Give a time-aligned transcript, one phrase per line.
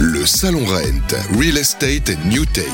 [0.00, 2.66] Le Salon Rent, Real Estate New Tech.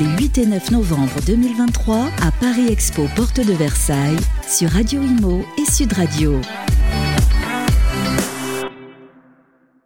[0.00, 4.16] Les 8 et 9 novembre 2023 à Paris Expo, porte de Versailles,
[4.48, 6.40] sur Radio Imo et Sud Radio.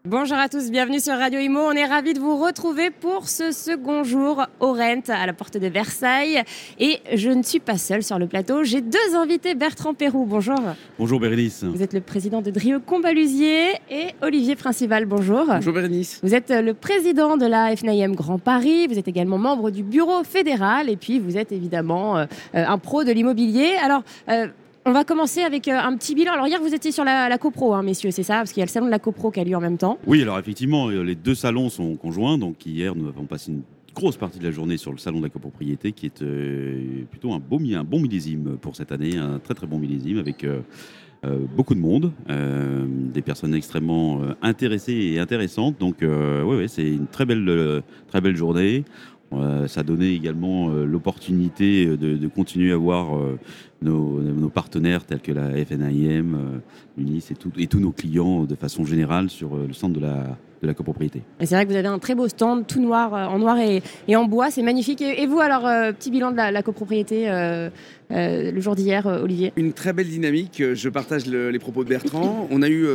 [0.09, 1.59] Bonjour à tous, bienvenue sur Radio Imo.
[1.59, 5.57] On est ravis de vous retrouver pour ce second jour au Rent à la porte
[5.57, 6.45] de Versailles.
[6.79, 9.57] Et je ne suis pas seule sur le plateau, j'ai deux invités.
[9.57, 10.61] Bertrand Perrou, bonjour.
[10.97, 11.65] Bonjour Bérénice.
[11.65, 15.45] Vous êtes le président de Drieux Combalusier et Olivier Principal, bonjour.
[15.49, 16.21] Bonjour Bérénice.
[16.23, 20.23] Vous êtes le président de la FNIM Grand Paris, vous êtes également membre du bureau
[20.23, 23.73] fédéral et puis vous êtes évidemment euh, un pro de l'immobilier.
[23.83, 24.47] Alors, euh,
[24.87, 26.33] on va commencer avec euh, un petit bilan.
[26.33, 28.37] Alors hier, vous étiez sur la, CoPro, hein, messieurs, c'est ça?
[28.37, 29.99] Parce qu'il y a le salon de la CoPro qui a lieu en même temps.
[30.07, 32.39] Oui, alors effectivement, euh, les deux salons sont conjoints.
[32.39, 33.63] Donc hier, nous avons passé une
[33.95, 37.33] grosse partie de la journée sur le salon de la copropriété, qui est euh, plutôt
[37.33, 40.47] un un bon millésime pour cette année, un très très bon millésime avec
[41.57, 45.81] beaucoup de monde, des personnes extrêmement intéressées et intéressantes.
[45.81, 48.85] Donc oui, c'est une très belle, très belle journée.
[49.67, 53.19] ça a donné également l'opportunité de, continuer à voir
[53.83, 56.61] nos, partenaires tels que la FNIM,
[56.97, 60.37] l'UNIS et, et, tous nos clients de façon générale sur euh, le centre de la,
[60.63, 61.23] de la copropriété.
[61.41, 63.83] C'est vrai que vous avez un très beau stand, tout noir, euh, en noir et,
[64.09, 65.03] et en bois, c'est magnifique.
[65.03, 67.27] Et, vous, alors, euh, petit bilan de la, copropriété
[68.11, 69.53] le jour d'hier, Olivier?
[69.57, 72.49] Une très belle dynamique, je partage les propos de Bertrand.
[72.51, 72.87] On a eu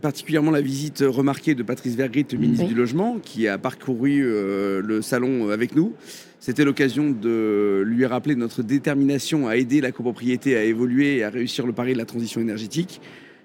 [0.00, 5.50] particulièrement la visite remarquée de Patrice Vergrit, ministre du Logement, qui a parcouru le salon
[5.50, 5.92] avec nous.
[6.40, 11.28] C'était l'occasion de lui rappeler notre détermination à aider la copropriété à évoluer et à
[11.28, 13.02] réussir le pari de la transition énergétique,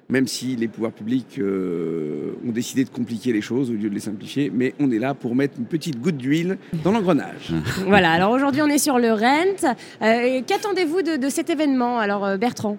[0.07, 3.93] même si les pouvoirs publics euh, ont décidé de compliquer les choses au lieu de
[3.93, 4.49] les simplifier.
[4.49, 7.51] Mais on est là pour mettre une petite goutte d'huile dans l'engrenage.
[7.85, 9.75] voilà, alors aujourd'hui on est sur le Rent.
[10.01, 12.77] Euh, qu'attendez-vous de, cet événement, alors euh, Bertrand?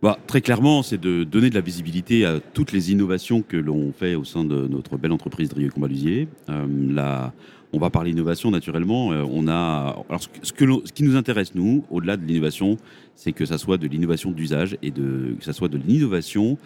[0.00, 3.92] Bah, très clairement, c'est de donner de la visibilité à toutes les innovations que l'on
[3.92, 6.28] fait au sein de notre belle entreprise Drieux Combalusier.
[6.46, 7.34] la,
[7.72, 9.12] on va parler innovation naturellement.
[9.12, 12.76] Euh, on a alors ce, que, ce qui nous intéresse nous, au-delà de l'innovation,
[13.14, 16.58] c'est que ça soit de l'innovation d'usage et de que ça soit de l'innovation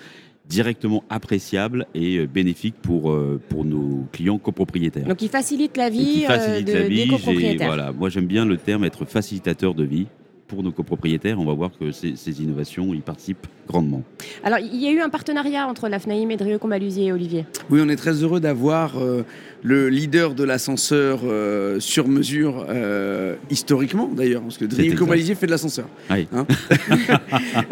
[0.49, 5.07] directement appréciable et euh, bénéfique pour, euh, pour nos clients copropriétaires.
[5.07, 7.69] Donc, il facilite la vie, de, la vie des copropriétaires.
[7.69, 10.07] Voilà, moi j'aime bien le terme être facilitateur de vie
[10.53, 11.41] pour nos copropriétaires.
[11.41, 14.03] On va voir que ces, innovations y participent grandement.
[14.45, 17.47] Alors, il y a eu un partenariat entre la FNAIM et Drieux Combalusier et Olivier?
[17.71, 19.23] Oui, on est très heureux d'avoir euh,
[19.63, 25.47] le leader de l'ascenseur euh, sur mesure, euh, historiquement d'ailleurs, parce que Drieux Combalusier fait
[25.47, 25.87] de l'ascenseur.
[26.11, 26.29] Oui.
[26.35, 26.47] Hein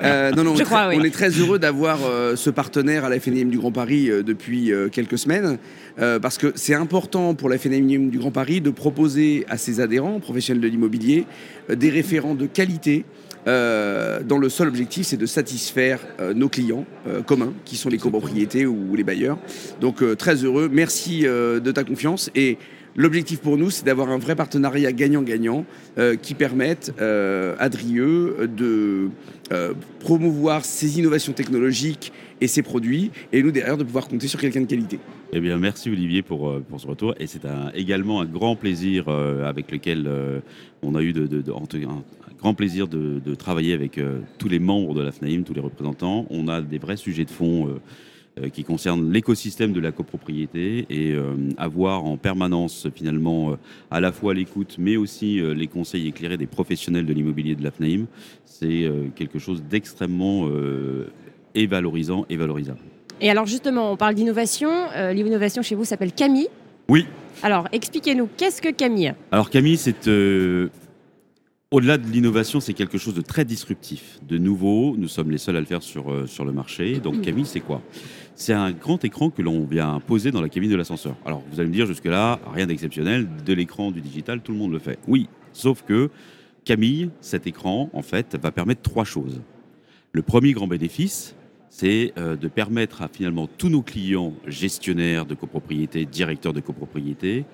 [0.34, 1.98] non, non, on, est très heureux d'avoir
[2.34, 5.58] ce partenaire à la FNAIM du Grand Paris depuis quelques semaines,
[5.96, 10.20] parce que c'est important pour la FNAIM du Grand Paris de proposer à ses adhérents,
[10.20, 11.26] professionnels de l'immobilier,
[11.68, 12.69] des référents de qualité
[13.46, 17.88] euh, dont le seul objectif c'est de satisfaire euh, nos clients euh, communs, qui sont
[17.88, 19.38] les copropriétés ou les bailleurs.
[19.80, 22.58] Donc très heureux, merci de ta confiance et
[22.96, 25.64] L'objectif pour nous, c'est d'avoir un vrai partenariat gagnant-gagnant
[26.22, 29.10] qui permette à Drieux de
[30.00, 34.62] promouvoir ses innovations technologiques et ses produits, et nous derrière de pouvoir compter sur quelqu'un
[34.62, 34.98] de qualité.
[35.32, 37.42] Eh bien, merci Olivier pour, pour ce retour, et c'est
[37.76, 40.10] également un grand plaisir avec lequel
[40.82, 41.52] on a eu de, de, de,
[42.40, 46.26] grand plaisir de, travailler avec euh, tous les membres de la FNAIM, tous les représentants.
[46.30, 47.80] On a des vrais sujets de fond euh,
[48.40, 51.14] euh, qui concernent l'écosystème de la copropriété et
[51.58, 53.56] avoir en permanence finalement
[53.90, 57.70] à la fois l'écoute mais aussi les conseils éclairés des professionnels de l'immobilier de la
[57.70, 58.06] FNAIM,
[58.44, 60.48] c'est quelque chose d'extrêmement
[61.54, 62.78] et valorisant et valorisable.
[63.20, 64.70] Et alors justement, on parle d'innovation.
[65.12, 66.48] L'innovation chez vous s'appelle Camille.
[66.88, 67.06] Oui.
[67.42, 69.12] Alors expliquez-nous, qu'est-ce que Camille?
[69.32, 70.08] Alors Camille, c'est
[71.70, 74.96] au-delà de l'innovation, c'est quelque chose de très disruptif, de nouveau.
[74.96, 76.98] Nous sommes les seuls à le faire sur, euh, sur le marché.
[76.98, 77.20] Donc mm.
[77.20, 77.80] Camille, c'est quoi?
[78.34, 81.14] C'est un grand écran que l'on vient poser dans la cabine de l'ascenseur.
[81.24, 84.72] Alors vous allez me dire jusque-là, rien d'exceptionnel, de l'écran, du digital, tout le monde
[84.72, 84.98] le fait.
[85.06, 86.10] Oui, sauf que
[86.64, 89.40] Camille, cet écran, en fait, va permettre trois choses.
[90.12, 91.36] Le premier grand bénéfice,
[91.68, 97.44] c'est euh, de permettre à finalement tous nos clients gestionnaires de copropriété, directeurs de copropriété,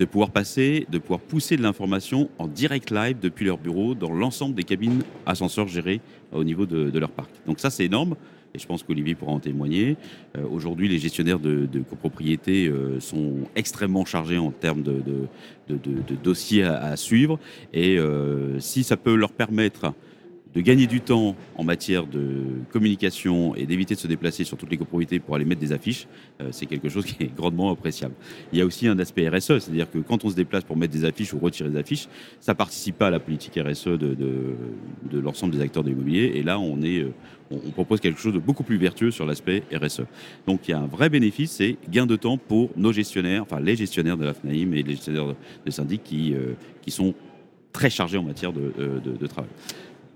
[0.00, 4.10] de pouvoir passer, de pouvoir pousser de l'information en direct live depuis leur bureau dans
[4.10, 6.00] l'ensemble des cabines ascenseurs gérées
[6.32, 7.30] au niveau de, leur parc.
[7.46, 8.16] Donc ça, c'est énorme.
[8.54, 9.96] Et je pense qu'Olivier pourra en témoigner.
[10.36, 15.04] Euh, aujourd'hui, les gestionnaires de, copropriété euh, sont extrêmement chargés en termes de,
[16.24, 17.38] dossiers à, suivre.
[17.74, 19.92] Et euh, si ça peut leur permettre
[20.54, 22.42] de gagner du temps en matière de
[22.72, 26.08] communication et d'éviter de se déplacer sur toutes les copropriétés pour aller mettre des affiches,
[26.40, 28.14] euh, c'est quelque chose qui est grandement appréciable.
[28.52, 30.92] Il y a aussi un aspect RSE, c'est-à-dire que quand on se déplace pour mettre
[30.92, 32.08] des affiches ou retirer des affiches,
[32.40, 34.56] ça participe pas à la politique RSE de,
[35.12, 36.32] l'ensemble des acteurs de l'immobilier.
[36.34, 37.10] Et là, euh,
[37.50, 40.02] on, propose quelque chose de beaucoup plus vertueux sur l'aspect RSE.
[40.46, 43.60] Donc il y a un vrai bénéfice, c'est gain de temps pour nos gestionnaires, enfin
[43.60, 47.14] les gestionnaires de la FNAIM et les gestionnaires de syndic qui, euh, qui sont
[47.72, 49.48] très chargés en matière de travail.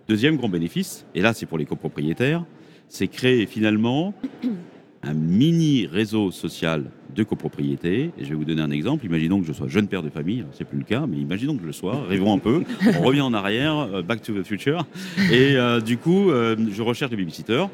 [0.06, 2.45] Deuxième grand bénéfice, et là c'est pour les copropriétaires,
[2.89, 4.12] c'est créer finalement
[5.03, 8.11] un mini réseau social de copropriété.
[8.19, 9.06] Je vais vous donner un exemple.
[9.06, 11.62] Imaginons que je sois jeune père de famille, c'est plus le cas, mais imaginons que
[11.62, 12.03] je le sois.
[12.06, 12.65] Rêvons un peu.
[12.99, 14.87] On revient en arrière, euh, back to the future.
[15.31, 17.67] Et euh, du coup, euh, je recherche des babysitters.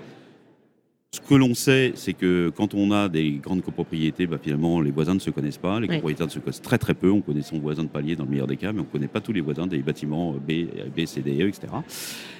[1.13, 4.93] Ce que l'on sait, c'est que quand on a des grandes copropriétés, bah, finalement, les
[4.93, 5.81] voisins ne se connaissent pas.
[5.81, 7.11] Les copropriétaires se connaissent très très peu.
[7.11, 9.09] On connaît son voisin de palier dans le meilleur des cas, mais on ne connaît
[9.09, 10.67] pas tous les voisins des bâtiments B,
[10.97, 11.67] B C, D, E, etc.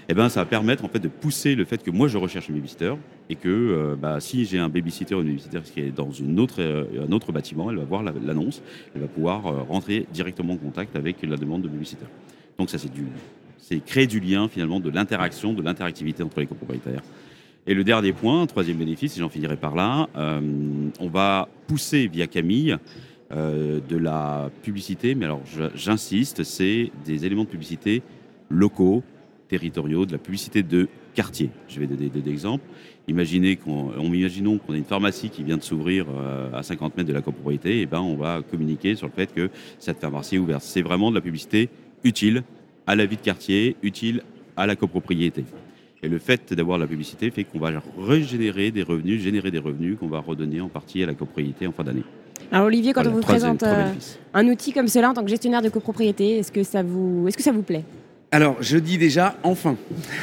[0.09, 2.49] Et ben, ça va permettre en fait de pousser le fait que moi je recherche
[2.49, 2.95] un babysitter
[3.29, 6.39] et que euh, bah, si j'ai un babysitter ou une babysitter qui est dans une
[6.39, 8.63] autre, euh, un autre bâtiment, elle va voir l'annonce,
[8.95, 12.07] elle va pouvoir euh, rentrer directement en contact avec la demande de babysitter.
[12.57, 13.07] Donc ça c'est du,
[13.59, 17.03] c'est créer du lien finalement, de l'interaction, de l'interactivité entre les copropriétaires.
[17.67, 20.41] Et le dernier point, troisième bénéfice, et j'en finirai par là, euh,
[20.99, 22.77] on va pousser via Camille
[23.33, 25.43] euh, de la publicité, mais alors
[25.75, 28.03] j'insiste, c'est des éléments de publicité
[28.49, 29.03] locaux,
[29.49, 31.51] territoriaux, de la publicité de quartier.
[31.69, 32.65] Je vais donner des exemples.
[33.09, 37.09] Imaginez qu'on, imaginons qu'on a une pharmacie qui vient de s'ouvrir euh, à 50 mètres
[37.09, 40.39] de la copropriété, et ben on va communiquer sur le fait que cette pharmacie est
[40.39, 40.63] ouverte.
[40.63, 41.69] C'est vraiment de la publicité
[42.05, 42.43] utile
[42.87, 44.23] à la vie de quartier, utile
[44.57, 45.45] à la copropriété.
[46.03, 49.99] Et le fait d'avoir la publicité fait qu'on va régénérer des revenus, générer des revenus
[49.99, 52.05] qu'on va redonner en partie à la copropriété en fin d'année.
[52.51, 53.93] Alors Olivier, quand on vous présente euh,
[54.33, 57.37] un outil comme cela en tant que gestionnaire de copropriété, est-ce que ça vous, est-ce
[57.37, 57.85] que ça vous plaît?
[58.33, 59.77] Alors, je dis déjà enfin.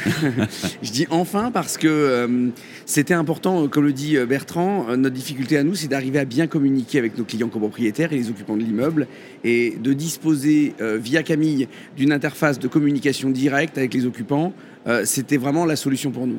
[0.82, 2.48] je dis enfin parce que euh,
[2.84, 6.46] c'était important, comme le dit euh, Bertrand, notre difficulté à nous, c'est d'arriver à bien
[6.48, 9.06] communiquer avec nos clients copropriétaires et les occupants de l'immeuble
[9.44, 14.54] et de disposer via Camille d'une interface de communication directe avec les occupants
[14.86, 16.38] euh, c'était vraiment la solution pour nous.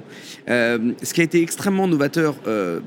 [0.50, 2.80] Euh, ce qui a été extrêmement novateur euh,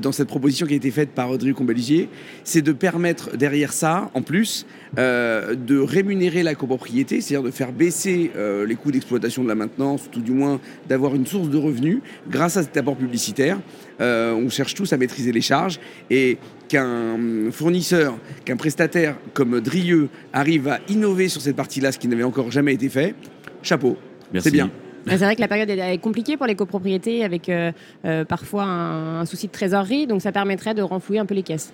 [0.00, 2.08] dans cette proposition qui a été faite par Rodrigue Combaligier,
[2.44, 4.66] c'est de permettre derrière ça, en plus,
[4.96, 8.30] de rémunérer la copropriété, c'est-à-dire de faire baisser
[8.66, 12.00] les coûts d'exploitation de la maintenance, tout du moins d'avoir une source de revenus
[12.30, 13.58] grâce à cet apport publicitaire.
[14.00, 16.38] on cherche tous à maîtriser les charges et
[16.68, 17.18] qu'un
[17.50, 22.50] fournisseur, qu'un prestataire comme Drieux arrive à innover sur cette partie-là, ce qui n'avait encore
[22.50, 23.14] jamais été fait,
[23.62, 23.96] chapeau.
[24.38, 24.70] C'est bien.
[25.08, 27.70] C'est vrai que la période est compliquée pour les copropriétés avec euh,
[28.04, 31.72] euh, parfois un, souci de trésorerie, donc ça permettrait de renflouer un peu les caisses.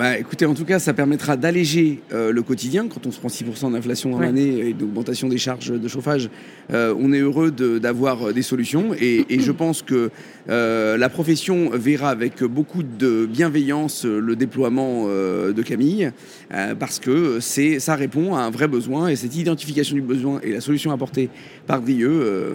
[0.00, 2.88] Bah, écoutez, en tout cas, ça permettra d'alléger euh, le quotidien.
[2.88, 6.30] Quand on se prend 6% d'inflation dans l'année et d'augmentation des charges de chauffage,
[6.70, 8.94] on est heureux d'avoir des solutions.
[8.98, 10.10] Et, et, je pense que
[10.48, 16.12] la profession verra avec beaucoup de bienveillance le déploiement de Camille,
[16.48, 19.08] parce que ça répond à un vrai besoin.
[19.08, 21.28] Et cette identification du besoin et la solution apportée
[21.66, 22.54] par Drieux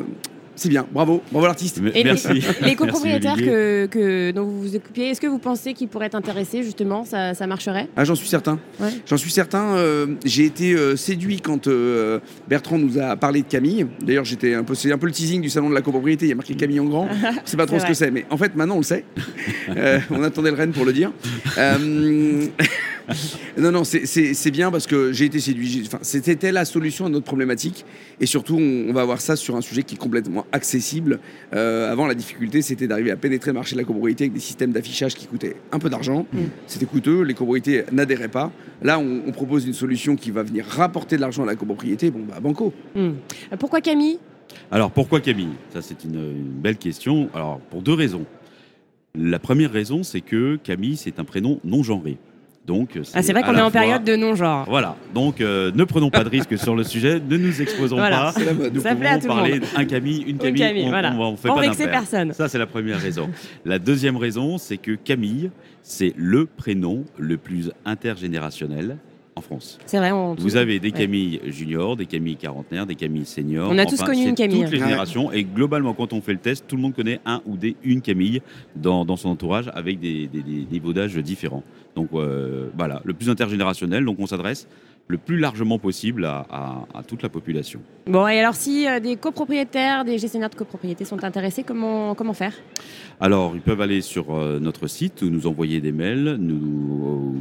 [0.55, 1.81] c'est bien, bravo, bravo l'artiste.
[1.81, 2.43] Merci.
[2.61, 6.63] Les, copropriétaires que, dont vous vous occupiez, est-ce que vous pensez qu'ils pourraient être intéressés
[6.63, 7.87] justement ça, marcherait?
[7.95, 8.59] Ah, j'en suis certain.
[9.05, 9.75] J'en suis certain.
[9.75, 13.85] Euh, j'ai été euh, séduit quand euh, Bertrand nous a parlé de Camille.
[14.01, 16.25] D'ailleurs, j'étais un peu, c'est un peu le teasing du salon de la copropriété.
[16.25, 17.07] Il y a marqué Camille en grand.
[17.23, 19.05] On ne sait pas trop ce que c'est, mais en fait, maintenant on le sait.
[20.09, 21.11] on attendait le Rennes pour le dire.
[23.57, 25.83] non, non, c'est bien parce que j'ai été séduit.
[25.85, 27.85] Enfin, C'était la solution à notre problématique.
[28.19, 31.19] Et surtout, on, va avoir ça sur un sujet qui est complètement accessible.
[31.53, 34.39] Euh, avant, la difficulté, c'était d'arriver à pénétrer le marché de la copropriété avec des
[34.39, 36.25] systèmes d'affichage qui coûtaient un peu d'argent.
[36.33, 36.39] Mm.
[36.67, 38.51] C'était coûteux, les copropriétés n'adhéraient pas.
[38.81, 42.09] Là, on, propose une solution qui va venir rapporter de l'argent à la copropriété.
[42.09, 42.73] Bon, bah, banco.
[42.95, 43.11] Mm.
[43.59, 44.19] Pourquoi Camille?
[44.71, 45.55] Alors, pourquoi Camille?
[45.73, 47.29] Ça, c'est une, une belle question.
[47.33, 48.25] Alors, pour deux raisons.
[49.17, 52.17] La première raison, c'est que Camille, c'est un prénom non genré.
[52.65, 54.65] Donc, ah, c'est vrai qu'on est en période de non-genre.
[54.67, 54.95] Voilà.
[55.13, 58.33] Donc, euh, ne prenons pas de risques sur le sujet, ne nous exposons pas.
[58.73, 60.61] Nous Ça pouvons parler d'un Camille, une Camille.
[60.61, 61.13] Une Camille on, voilà.
[61.13, 61.49] on, fait
[61.85, 62.33] pas personne.
[62.33, 63.29] Ça, c'est la première raison.
[63.65, 65.51] la deuxième raison, c'est que Camille,
[65.83, 68.97] c'est le prénom le plus intergénérationnel
[69.35, 69.77] en France.
[69.85, 70.11] C'est vrai.
[70.37, 73.69] Vous avez des Camille juniors, des Camille quarantenaires, des Camille seniors.
[73.69, 74.63] On a tous connu une Camille.
[74.63, 75.31] Toutes les générations.
[75.31, 78.01] Et globalement, quand on fait le test, tout le monde connaît un ou des une
[78.01, 78.41] Camille
[78.75, 80.29] dans, son entourage avec des,
[80.71, 81.63] niveaux d'âge différents.
[81.95, 84.05] Donc euh, voilà, le plus intergénérationnel.
[84.05, 84.67] Donc on s'adresse
[85.07, 87.79] le plus largement possible à, toute la population.
[88.07, 92.33] Bon, et alors si euh, des copropriétaires, des gestionnaires de copropriété sont intéressés, comment, comment
[92.33, 92.53] faire?
[93.19, 97.35] Alors, ils peuvent aller sur euh, notre site ou nous envoyer des mails, nous,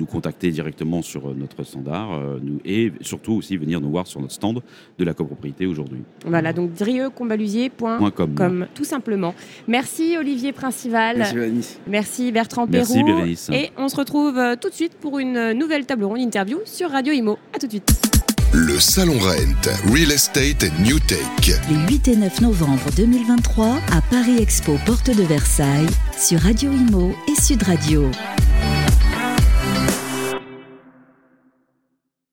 [0.00, 4.32] nous contacter directement sur notre standard nous, et surtout aussi venir nous voir sur notre
[4.32, 4.60] stand
[4.98, 6.00] de la copropriété aujourd'hui.
[6.26, 9.34] Voilà, donc drieuxcombalusier.com, tout simplement.
[9.68, 11.18] Merci Olivier Principal.
[11.86, 12.94] Merci Merci Bertrand Perrault.
[12.94, 13.50] Merci Bérénice.
[13.52, 17.12] Et on se retrouve tout de suite pour une nouvelle table ronde interview sur Radio
[17.12, 17.38] Imo.
[17.54, 18.00] À tout de suite.
[18.52, 21.20] Le Salon Rent, Real Estate and New Tech.
[21.68, 25.86] Les 8 et 9 novembre 2023 à Paris Expo, porte de Versailles,
[26.18, 28.10] sur Radio Imo et Sud Radio.